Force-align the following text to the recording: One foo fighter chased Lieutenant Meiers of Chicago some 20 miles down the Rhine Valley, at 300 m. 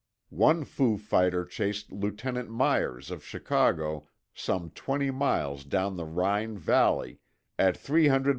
One 0.33 0.63
foo 0.63 0.97
fighter 0.97 1.45
chased 1.45 1.91
Lieutenant 1.91 2.49
Meiers 2.49 3.11
of 3.11 3.23
Chicago 3.23 4.07
some 4.33 4.71
20 4.71 5.11
miles 5.11 5.63
down 5.63 5.95
the 5.95 6.05
Rhine 6.05 6.57
Valley, 6.57 7.19
at 7.59 7.77
300 7.77 8.29
m. 8.29 8.29